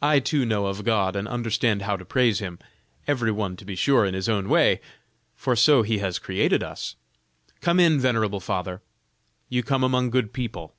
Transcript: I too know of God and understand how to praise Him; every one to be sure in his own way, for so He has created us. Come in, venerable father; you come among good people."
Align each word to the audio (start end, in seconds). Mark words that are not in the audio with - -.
I 0.00 0.20
too 0.20 0.46
know 0.46 0.66
of 0.66 0.84
God 0.84 1.16
and 1.16 1.26
understand 1.26 1.82
how 1.82 1.96
to 1.96 2.04
praise 2.04 2.38
Him; 2.38 2.60
every 3.08 3.32
one 3.32 3.56
to 3.56 3.64
be 3.64 3.74
sure 3.74 4.06
in 4.06 4.14
his 4.14 4.28
own 4.28 4.48
way, 4.48 4.80
for 5.34 5.56
so 5.56 5.82
He 5.82 5.98
has 5.98 6.20
created 6.20 6.62
us. 6.62 6.94
Come 7.60 7.80
in, 7.80 7.98
venerable 7.98 8.38
father; 8.38 8.80
you 9.48 9.64
come 9.64 9.82
among 9.82 10.10
good 10.10 10.32
people." 10.32 10.76